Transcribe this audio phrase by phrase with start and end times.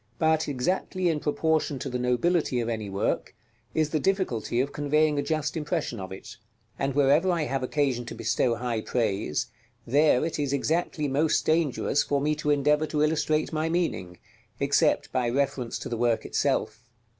[0.17, 3.35] But exactly in proportion to the nobility of any work,
[3.75, 6.37] is the difficulty of conveying a just impression of it;
[6.79, 9.45] and wherever I have occasion to bestow high praise,
[9.85, 14.17] there it is exactly most dangerous for me to endeavor to illustrate my meaning,
[14.59, 16.83] except by reference to the work itself.